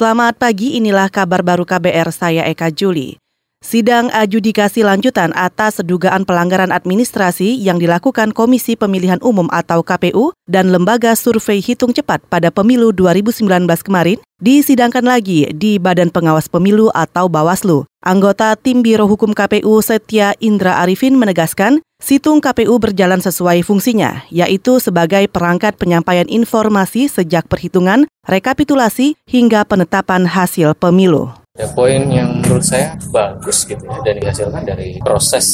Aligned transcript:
Selamat 0.00 0.32
pagi, 0.40 0.80
inilah 0.80 1.12
kabar 1.12 1.44
baru 1.44 1.68
KBR 1.68 2.08
saya 2.08 2.48
Eka 2.48 2.72
Juli. 2.72 3.20
Sidang 3.60 4.08
adjudikasi 4.08 4.80
lanjutan 4.80 5.28
atas 5.36 5.84
dugaan 5.84 6.24
pelanggaran 6.24 6.72
administrasi 6.72 7.60
yang 7.60 7.76
dilakukan 7.76 8.32
Komisi 8.32 8.80
Pemilihan 8.80 9.20
Umum 9.20 9.52
atau 9.52 9.84
KPU 9.84 10.32
dan 10.48 10.72
Lembaga 10.72 11.12
Survei 11.12 11.60
Hitung 11.60 11.92
Cepat 11.92 12.24
pada 12.32 12.48
pemilu 12.48 12.96
2019 12.96 13.44
kemarin 13.84 14.16
disidangkan 14.40 15.04
lagi 15.04 15.52
di 15.52 15.76
Badan 15.76 16.08
Pengawas 16.08 16.48
Pemilu 16.48 16.88
atau 16.96 17.28
Bawaslu. 17.28 17.84
Anggota 18.00 18.56
Tim 18.56 18.80
Biro 18.80 19.04
Hukum 19.04 19.36
KPU 19.36 19.84
Setia 19.84 20.32
Indra 20.40 20.80
Arifin 20.80 21.20
menegaskan 21.20 21.84
Situng 22.00 22.40
KPU 22.40 22.80
berjalan 22.80 23.20
sesuai 23.20 23.60
fungsinya, 23.60 24.24
yaitu 24.32 24.80
sebagai 24.80 25.28
perangkat 25.28 25.76
penyampaian 25.76 26.24
informasi 26.32 27.12
sejak 27.12 27.44
perhitungan, 27.44 28.08
rekapitulasi, 28.26 29.16
hingga 29.28 29.64
penetapan 29.64 30.28
hasil 30.28 30.76
pemilu. 30.76 31.32
Ya, 31.58 31.66
poin 31.76 32.08
yang 32.08 32.40
menurut 32.40 32.62
saya 32.64 32.96
bagus 33.10 33.66
gitu 33.68 33.82
ya 33.84 34.00
dan 34.06 34.16
dihasilkan 34.22 34.62
dari 34.64 35.02
proses 35.02 35.50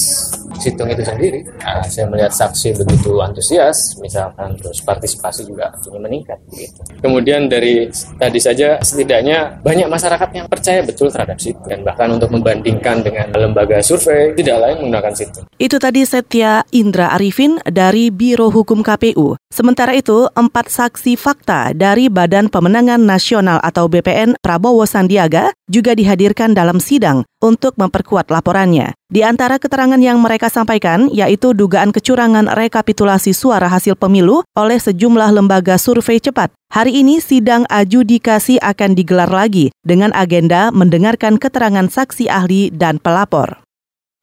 situng 0.59 0.89
itu 0.91 1.03
sendiri. 1.05 1.45
Nah, 1.63 1.85
saya 1.87 2.09
melihat 2.09 2.33
saksi 2.33 2.77
begitu 2.83 3.21
antusias, 3.21 3.97
misalkan 4.01 4.57
terus 4.59 4.83
partisipasi 4.83 5.47
juga 5.47 5.73
ini 5.89 5.99
meningkat 6.01 6.39
gitu. 6.53 6.81
Kemudian 7.01 7.47
dari 7.47 7.89
tadi 8.19 8.39
saja 8.41 8.81
setidaknya 8.81 9.61
banyak 9.63 9.89
masyarakat 9.89 10.29
yang 10.35 10.47
percaya 10.49 10.83
betul 10.83 11.09
terhadap 11.13 11.39
situng 11.39 11.67
dan 11.69 11.85
bahkan 11.87 12.11
untuk 12.11 12.33
membandingkan 12.33 13.01
dengan 13.05 13.31
lembaga 13.35 13.81
survei 13.81 14.35
tidak 14.35 14.57
lain 14.61 14.77
menggunakan 14.83 15.15
situng. 15.15 15.45
Itu 15.57 15.77
tadi 15.81 16.03
Setia 16.05 16.67
Indra 16.75 17.13
Arifin 17.15 17.59
dari 17.65 18.11
Biro 18.13 18.51
Hukum 18.53 18.83
KPU. 18.85 19.39
Sementara 19.53 19.97
itu, 19.97 20.29
empat 20.37 20.69
saksi 20.69 21.17
fakta 21.17 21.73
dari 21.73 22.13
Badan 22.13 22.53
Pemenangan 22.53 23.01
Nasional 23.01 23.63
atau 23.63 23.89
BPN 23.89 24.37
Prabowo 24.43 24.85
Sandiaga 24.85 25.55
juga 25.67 25.97
dihadirkan 25.97 26.53
dalam 26.53 26.79
sidang 26.83 27.25
untuk 27.41 27.75
memperkuat 27.79 28.29
laporannya. 28.29 28.95
Di 29.07 29.23
antara 29.23 29.63
keterangan 29.63 30.03
yang 30.03 30.19
mereka 30.19 30.51
sampaikan 30.51 31.07
yaitu 31.15 31.55
dugaan 31.55 31.95
kecurangan 31.95 32.51
rekapitulasi 32.51 33.31
suara 33.31 33.71
hasil 33.71 33.95
pemilu 33.95 34.43
oleh 34.59 34.83
sejumlah 34.83 35.31
lembaga 35.31 35.79
survei 35.79 36.19
cepat. 36.19 36.51
Hari 36.75 37.07
ini 37.07 37.23
sidang 37.23 37.63
adjudikasi 37.71 38.59
akan 38.59 38.99
digelar 38.99 39.31
lagi 39.31 39.71
dengan 39.87 40.11
agenda 40.11 40.75
mendengarkan 40.75 41.39
keterangan 41.39 41.87
saksi 41.87 42.27
ahli 42.27 42.75
dan 42.75 42.99
pelapor. 42.99 43.63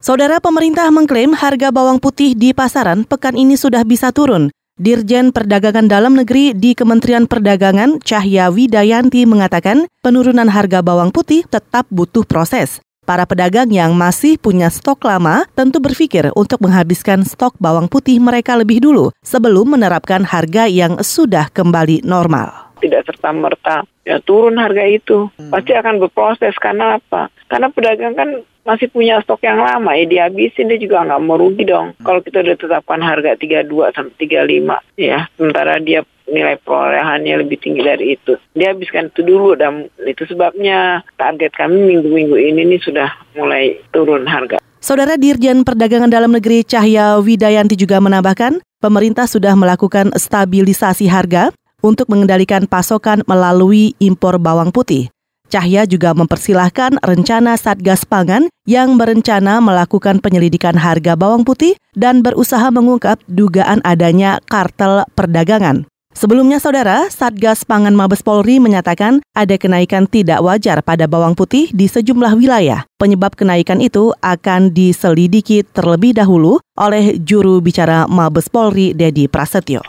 Saudara 0.04 0.36
pemerintah 0.36 0.92
mengklaim 0.92 1.32
harga 1.32 1.72
bawang 1.72 1.96
putih 1.96 2.36
di 2.36 2.52
pasaran 2.52 3.08
pekan 3.08 3.40
ini 3.40 3.56
sudah 3.56 3.88
bisa 3.88 4.12
turun. 4.12 4.52
Dirjen 4.76 5.32
Perdagangan 5.32 5.88
Dalam 5.88 6.12
Negeri 6.12 6.52
di 6.52 6.76
Kementerian 6.76 7.24
Perdagangan 7.24 8.04
Cahya 8.04 8.52
Widayanti 8.52 9.24
mengatakan 9.24 9.88
penurunan 10.04 10.52
harga 10.52 10.84
bawang 10.84 11.08
putih 11.08 11.48
tetap 11.48 11.88
butuh 11.88 12.28
proses. 12.28 12.84
Para 13.04 13.28
pedagang 13.28 13.68
yang 13.68 13.92
masih 13.92 14.40
punya 14.40 14.72
stok 14.72 15.04
lama 15.04 15.44
tentu 15.52 15.76
berpikir 15.76 16.32
untuk 16.32 16.64
menghabiskan 16.64 17.20
stok 17.20 17.52
bawang 17.60 17.84
putih 17.84 18.16
mereka 18.16 18.56
lebih 18.56 18.80
dulu 18.80 19.12
sebelum 19.20 19.76
menerapkan 19.76 20.24
harga 20.24 20.64
yang 20.64 20.96
sudah 21.04 21.52
kembali 21.52 22.00
normal. 22.00 22.72
Tidak 22.80 23.04
serta-merta 23.04 23.84
ya 24.08 24.24
turun 24.24 24.56
harga 24.56 24.88
itu. 24.88 25.28
Hmm. 25.36 25.52
Pasti 25.52 25.76
akan 25.76 26.00
berproses 26.00 26.56
karena 26.56 26.96
apa? 26.96 27.28
Karena 27.44 27.68
pedagang 27.68 28.16
kan 28.16 28.40
masih 28.64 28.88
punya 28.88 29.20
stok 29.20 29.44
yang 29.44 29.60
lama 29.60 29.92
ya 29.92 30.08
dihabisin 30.08 30.72
dia 30.72 30.80
juga 30.80 31.04
nggak 31.04 31.20
mau 31.28 31.36
rugi 31.36 31.68
dong. 31.68 31.92
Hmm. 32.00 32.04
Kalau 32.08 32.24
kita 32.24 32.40
udah 32.40 32.56
tetapkan 32.56 33.04
harga 33.04 33.36
32 33.36 33.68
sampai 33.92 34.16
35 34.16 34.80
ya, 34.96 35.28
sementara 35.36 35.76
dia 35.76 36.00
nilai 36.28 36.56
perolehannya 36.62 37.44
lebih 37.44 37.60
tinggi 37.60 37.82
dari 37.84 38.16
itu. 38.16 38.36
Dia 38.56 38.72
habiskan 38.72 39.12
itu 39.12 39.20
dulu 39.24 39.56
dan 39.56 39.88
itu 40.04 40.24
sebabnya 40.24 41.04
target 41.20 41.52
kami 41.54 41.80
minggu-minggu 41.94 42.36
ini 42.36 42.64
nih 42.74 42.80
sudah 42.80 43.08
mulai 43.36 43.80
turun 43.92 44.24
harga. 44.24 44.60
Saudara 44.84 45.16
Dirjen 45.16 45.64
Perdagangan 45.64 46.12
Dalam 46.12 46.36
Negeri 46.36 46.60
Cahya 46.60 47.16
Widayanti 47.16 47.72
juga 47.72 48.04
menambahkan, 48.04 48.60
pemerintah 48.84 49.24
sudah 49.24 49.56
melakukan 49.56 50.12
stabilisasi 50.12 51.08
harga 51.08 51.48
untuk 51.80 52.04
mengendalikan 52.12 52.68
pasokan 52.68 53.24
melalui 53.24 53.96
impor 53.96 54.36
bawang 54.36 54.68
putih. 54.68 55.08
Cahya 55.48 55.88
juga 55.88 56.12
mempersilahkan 56.12 57.00
rencana 57.04 57.54
Satgas 57.54 58.04
Pangan 58.08 58.48
yang 58.68 58.96
berencana 59.00 59.60
melakukan 59.60 60.18
penyelidikan 60.18 60.76
harga 60.76 61.14
bawang 61.14 61.48
putih 61.48 61.76
dan 61.96 62.20
berusaha 62.20 62.68
mengungkap 62.68 63.20
dugaan 63.24 63.78
adanya 63.88 64.40
kartel 64.48 65.04
perdagangan. 65.16 65.88
Sebelumnya, 66.14 66.62
saudara, 66.62 67.10
Satgas 67.10 67.66
Pangan 67.66 67.90
Mabes 67.90 68.22
Polri 68.22 68.62
menyatakan 68.62 69.18
ada 69.34 69.58
kenaikan 69.58 70.06
tidak 70.06 70.38
wajar 70.46 70.78
pada 70.80 71.10
bawang 71.10 71.34
putih 71.34 71.74
di 71.74 71.90
sejumlah 71.90 72.38
wilayah. 72.38 72.86
Penyebab 73.02 73.34
kenaikan 73.34 73.82
itu 73.82 74.14
akan 74.22 74.70
diselidiki 74.70 75.66
terlebih 75.74 76.14
dahulu 76.14 76.62
oleh 76.78 77.18
juru 77.18 77.58
bicara 77.58 78.06
Mabes 78.06 78.46
Polri, 78.46 78.94
Dedi 78.94 79.26
Prasetyo. 79.26 79.82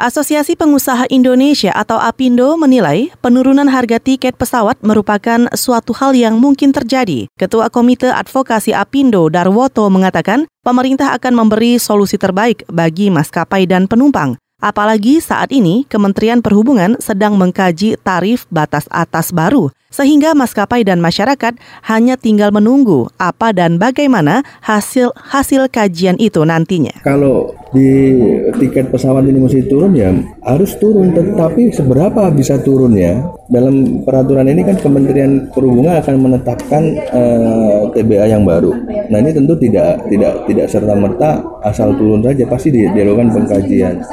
Asosiasi 0.00 0.56
Pengusaha 0.56 1.04
Indonesia 1.12 1.76
atau 1.76 2.00
APindo 2.00 2.56
menilai 2.56 3.12
penurunan 3.20 3.68
harga 3.68 4.00
tiket 4.00 4.32
pesawat 4.32 4.80
merupakan 4.80 5.44
suatu 5.52 5.92
hal 5.92 6.16
yang 6.16 6.40
mungkin 6.40 6.72
terjadi. 6.72 7.28
Ketua 7.36 7.68
Komite 7.68 8.08
Advokasi 8.08 8.72
APindo 8.72 9.28
Darwoto 9.28 9.88
mengatakan 9.92 10.48
pemerintah 10.64 11.12
akan 11.16 11.44
memberi 11.44 11.76
solusi 11.76 12.16
terbaik 12.16 12.64
bagi 12.72 13.12
maskapai 13.12 13.68
dan 13.68 13.84
penumpang. 13.84 14.40
Apalagi 14.60 15.24
saat 15.24 15.48
ini 15.56 15.88
Kementerian 15.88 16.44
Perhubungan 16.44 17.00
sedang 17.00 17.32
mengkaji 17.40 17.96
tarif 18.04 18.44
batas 18.52 18.84
atas 18.92 19.32
baru, 19.32 19.72
sehingga 19.88 20.36
maskapai 20.36 20.84
dan 20.84 21.00
masyarakat 21.00 21.56
hanya 21.88 22.20
tinggal 22.20 22.52
menunggu 22.52 23.08
apa 23.16 23.56
dan 23.56 23.80
bagaimana 23.80 24.44
hasil 24.60 25.16
hasil 25.16 25.64
kajian 25.72 26.20
itu 26.20 26.44
nantinya. 26.44 26.92
Kalau 27.00 27.56
di 27.72 28.20
tiket 28.60 28.92
pesawat 28.92 29.24
ini 29.24 29.40
mesti 29.40 29.64
turun 29.64 29.96
ya 29.96 30.12
harus 30.44 30.76
turun, 30.76 31.16
tetapi 31.16 31.72
seberapa 31.72 32.28
bisa 32.28 32.60
turunnya? 32.60 33.32
Dalam 33.48 34.04
peraturan 34.04 34.44
ini 34.44 34.60
kan 34.60 34.76
Kementerian 34.76 35.48
Perhubungan 35.56 36.04
akan 36.04 36.14
menetapkan 36.20 36.82
eh, 37.00 37.80
TBA 37.96 38.28
yang 38.28 38.44
baru. 38.44 38.76
Nah 39.08 39.18
ini 39.24 39.32
tentu 39.32 39.56
tidak 39.56 40.04
tidak 40.12 40.44
tidak 40.44 40.66
serta 40.68 40.92
merta 40.92 41.40
asal 41.64 41.96
turun 41.96 42.20
saja, 42.20 42.44
pasti 42.44 42.68
dilakukan 42.68 43.32
pengkajian. 43.32 44.04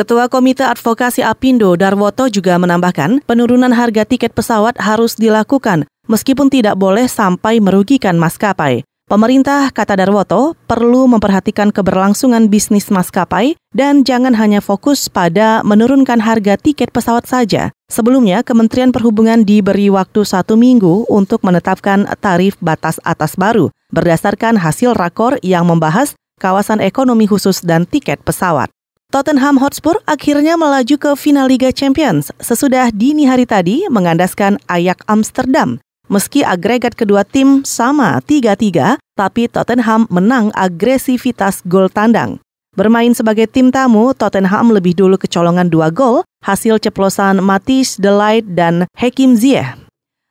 Ketua 0.00 0.32
Komite 0.32 0.64
Advokasi 0.64 1.20
Apindo 1.20 1.76
Darwoto 1.76 2.24
juga 2.32 2.56
menambahkan, 2.56 3.20
penurunan 3.28 3.68
harga 3.68 4.08
tiket 4.08 4.32
pesawat 4.32 4.80
harus 4.80 5.12
dilakukan 5.12 5.84
meskipun 6.08 6.48
tidak 6.48 6.80
boleh 6.80 7.04
sampai 7.04 7.60
merugikan 7.60 8.16
maskapai. 8.16 8.80
Pemerintah, 9.04 9.68
kata 9.68 10.00
Darwoto, 10.00 10.56
perlu 10.64 11.04
memperhatikan 11.04 11.68
keberlangsungan 11.68 12.48
bisnis 12.48 12.88
maskapai 12.88 13.60
dan 13.76 14.00
jangan 14.00 14.32
hanya 14.40 14.64
fokus 14.64 15.12
pada 15.12 15.60
menurunkan 15.68 16.24
harga 16.24 16.56
tiket 16.56 16.96
pesawat 16.96 17.28
saja. 17.28 17.68
Sebelumnya, 17.92 18.40
Kementerian 18.40 18.96
Perhubungan 18.96 19.44
diberi 19.44 19.92
waktu 19.92 20.24
satu 20.24 20.56
minggu 20.56 21.12
untuk 21.12 21.44
menetapkan 21.44 22.08
tarif 22.24 22.56
batas 22.64 22.96
atas 23.04 23.36
baru 23.36 23.68
berdasarkan 23.92 24.56
hasil 24.56 24.96
rakor 24.96 25.36
yang 25.44 25.68
membahas 25.68 26.16
kawasan 26.40 26.80
ekonomi 26.80 27.28
khusus 27.28 27.60
dan 27.60 27.84
tiket 27.84 28.24
pesawat. 28.24 28.72
Tottenham 29.10 29.58
Hotspur 29.58 29.98
akhirnya 30.06 30.54
melaju 30.54 30.94
ke 30.94 31.10
final 31.18 31.50
Liga 31.50 31.74
Champions 31.74 32.30
sesudah 32.38 32.94
dini 32.94 33.26
hari 33.26 33.42
tadi 33.42 33.82
mengandaskan 33.90 34.62
Ayak 34.70 35.02
Amsterdam. 35.10 35.82
Meski 36.06 36.46
agregat 36.46 36.94
kedua 36.94 37.26
tim 37.26 37.66
sama 37.66 38.22
3-3, 38.22 39.02
tapi 39.18 39.50
Tottenham 39.50 40.06
menang 40.14 40.54
agresivitas 40.54 41.58
gol 41.66 41.90
tandang. 41.90 42.38
Bermain 42.78 43.10
sebagai 43.10 43.50
tim 43.50 43.74
tamu, 43.74 44.14
Tottenham 44.14 44.70
lebih 44.70 44.94
dulu 44.94 45.18
kecolongan 45.18 45.66
dua 45.66 45.90
gol, 45.90 46.22
hasil 46.46 46.78
ceplosan 46.78 47.42
Matis 47.42 47.98
Delight 47.98 48.46
dan 48.54 48.86
Hakim 48.94 49.34
Ziyech. 49.34 49.74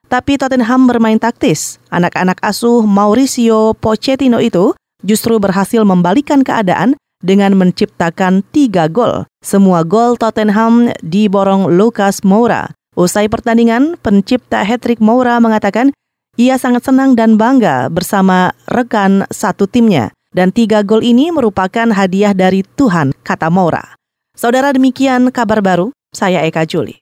Tapi 0.07 0.39
Tottenham 0.39 0.87
bermain 0.87 1.19
taktis. 1.19 1.83
Anak-anak 1.91 2.39
asuh 2.39 2.87
Mauricio 2.87 3.75
Pochettino 3.75 4.39
itu 4.39 4.71
justru 5.03 5.35
berhasil 5.35 5.83
membalikan 5.83 6.47
keadaan 6.47 6.95
dengan 7.19 7.55
menciptakan 7.55 8.41
tiga 8.49 8.87
gol. 8.87 9.27
Semua 9.43 9.83
gol 9.83 10.15
Tottenham 10.15 10.91
diborong 11.03 11.69
Lucas 11.69 12.23
Moura. 12.23 12.71
Usai 12.95 13.29
pertandingan, 13.29 13.95
pencipta 14.01 14.65
hat-trick 14.65 14.99
Moura 14.99 15.39
mengatakan 15.39 15.93
ia 16.39 16.55
sangat 16.55 16.87
senang 16.87 17.19
dan 17.19 17.35
bangga 17.35 17.91
bersama 17.91 18.55
rekan 18.71 19.27
satu 19.27 19.67
timnya. 19.67 20.15
Dan 20.29 20.53
tiga 20.53 20.85
gol 20.85 21.01
ini 21.01 21.33
merupakan 21.33 21.89
hadiah 21.89 22.31
dari 22.37 22.61
Tuhan, 22.63 23.11
kata 23.25 23.49
Moura. 23.49 23.97
Saudara 24.37 24.71
demikian 24.71 25.33
kabar 25.35 25.59
baru, 25.59 25.91
saya 26.15 26.45
Eka 26.47 26.63
Juli. 26.63 26.95